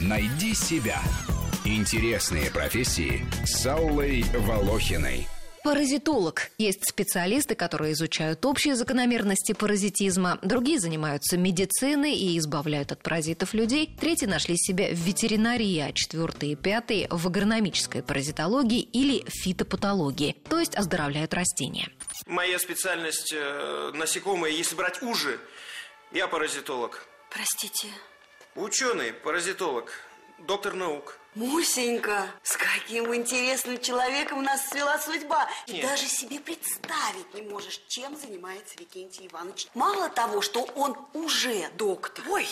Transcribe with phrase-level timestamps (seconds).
[0.00, 1.00] Найди себя.
[1.64, 5.28] Интересные профессии с Аллой Волохиной.
[5.62, 6.50] Паразитолог.
[6.56, 13.94] Есть специалисты, которые изучают общие закономерности паразитизма, другие занимаются медициной и избавляют от паразитов людей,
[14.00, 20.58] третьи нашли себя в ветеринарии, а четвертые и пятые в агрономической паразитологии или фитопатологии, то
[20.58, 21.90] есть оздоровляют растения.
[22.26, 25.38] Моя специальность э, насекомые, если брать уже,
[26.10, 27.06] я паразитолог.
[27.30, 27.88] Простите.
[28.56, 29.92] Ученый, паразитолог,
[30.38, 31.16] доктор наук.
[31.36, 35.48] Мусенька, с каким интересным человеком нас свела судьба.
[35.68, 35.86] И Нет.
[35.86, 39.68] даже себе представить не можешь, чем занимается Викентий Иванович.
[39.74, 42.24] Мало того, что он уже доктор.
[42.28, 42.48] Ой,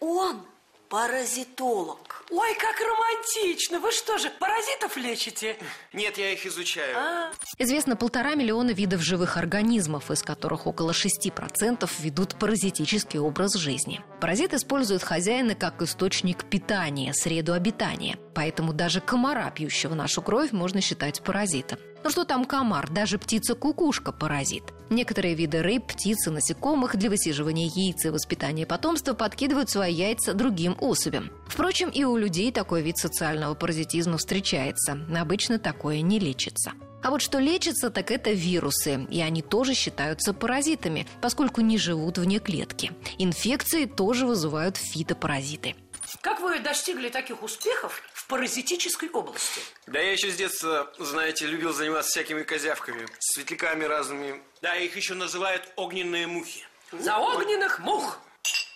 [0.00, 0.46] он
[0.90, 2.07] паразитолог.
[2.30, 3.80] Ой, как романтично!
[3.80, 5.56] Вы что же, паразитов лечите?
[5.94, 6.94] Нет, я их изучаю.
[6.96, 7.32] А?
[7.56, 14.02] Известно полтора миллиона видов живых организмов, из которых около 6% ведут паразитический образ жизни.
[14.20, 18.18] Паразит использует хозяина как источник питания, среду обитания.
[18.34, 21.78] Поэтому даже комара, пьющего нашу кровь, можно считать паразитом.
[22.04, 24.64] Ну что там комар, даже птица-кукушка– паразит.
[24.90, 30.32] Некоторые виды рыб, птиц и насекомых для высиживания яиц и воспитания потомства подкидывают свои яйца
[30.32, 31.30] другим особям.
[31.46, 34.98] Впрочем, и у людей такой вид социального паразитизма встречается.
[35.14, 36.72] Обычно такое не лечится.
[37.02, 42.18] А вот что лечится, так это вирусы, и они тоже считаются паразитами, поскольку не живут
[42.18, 42.90] вне клетки.
[43.18, 45.76] Инфекции тоже вызывают фитопаразиты.
[46.20, 49.60] Как вы достигли таких успехов в паразитической области?
[49.86, 54.42] Да я еще с детства, знаете, любил заниматься всякими козявками, светляками разными.
[54.62, 56.66] Да, их еще называют огненные мухи.
[56.92, 58.18] За огненных мух!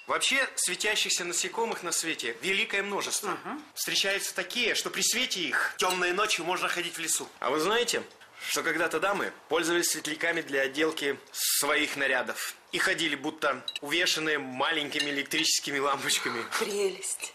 [0.07, 3.39] Вообще, светящихся насекомых на свете великое множество.
[3.75, 7.29] Встречаются такие, что при свете их темные ночью можно ходить в лесу.
[7.39, 8.03] А вы знаете,
[8.49, 15.79] что когда-то дамы пользовались светляками для отделки своих нарядов и ходили будто увешанные маленькими электрическими
[15.79, 16.43] лампочками.
[16.59, 17.35] Прелесть.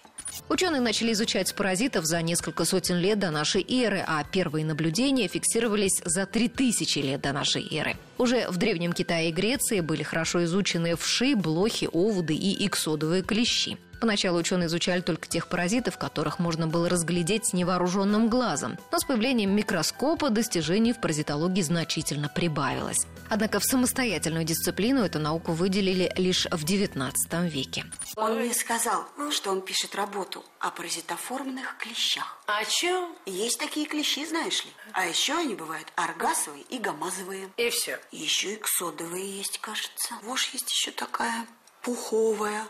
[0.50, 6.02] Ученые начали изучать паразитов за несколько сотен лет до нашей эры, а первые наблюдения фиксировались
[6.06, 7.98] за 3000 лет до нашей эры.
[8.18, 13.78] Уже в Древнем Китае и Греции были хорошо изучены вши, блохи, овуды и иксодовые клещи.
[14.00, 18.78] Поначалу ученые изучали только тех паразитов, которых можно было разглядеть с невооруженным глазом.
[18.92, 23.08] Но с появлением микроскопа достижений в паразитологии значительно прибавилось.
[23.30, 27.12] Однако в самостоятельную дисциплину эту науку выделили лишь в XIX
[27.50, 27.86] веке.
[28.16, 32.38] Он мне сказал, что он пишет работу о паразитоформных клещах.
[32.48, 33.16] А чем?
[33.26, 34.72] Есть такие клещи, знаешь ли.
[34.94, 37.50] А еще они бывают оргасовые и гамазовые.
[37.58, 38.00] И все.
[38.12, 40.14] Еще и ксодовые есть, кажется.
[40.24, 41.46] Вож есть еще такая
[41.82, 42.66] пуховая.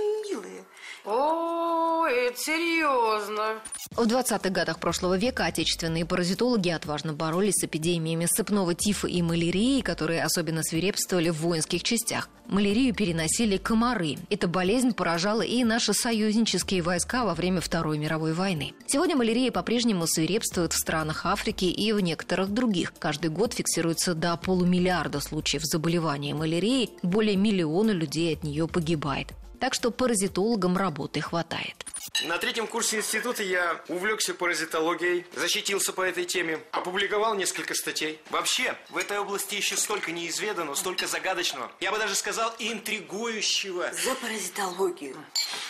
[0.00, 0.64] Такая милая.
[1.04, 3.60] О, это серьезно.
[3.92, 9.80] В 20-х годах прошлого века отечественные паразитологи отважно боролись с эпидемиями сыпного тифа и малярии,
[9.80, 12.28] которые особенно свирепствовали в воинских частях.
[12.46, 14.16] Малярию переносили комары.
[14.28, 18.72] Эта болезнь поражала и наши союзнические войска во время Второй мировой войны.
[18.86, 22.92] Сегодня малярия по-прежнему свирепствует в странах Африки и в некоторых других.
[22.98, 29.34] Каждый год фиксируется до полумиллиарда случаев заболевания малярией, более миллиона людей от нее погибает.
[29.60, 31.76] Так что паразитологам работы хватает.
[32.24, 38.20] На третьем курсе института я увлекся паразитологией, защитился по этой теме, опубликовал несколько статей.
[38.30, 41.70] Вообще, в этой области еще столько неизведанного, столько загадочного.
[41.80, 43.90] Я бы даже сказал, интригующего.
[43.92, 45.16] За паразитологию.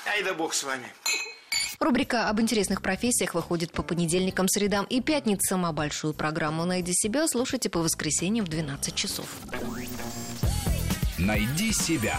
[0.07, 0.93] Ай да бог с вами.
[1.81, 7.27] Рубрика об интересных профессиях выходит по понедельникам, средам и пятницам, а большую программу «Найди себя»
[7.27, 9.27] слушайте по воскресеньям в 12 часов.
[11.19, 12.19] Найди себя.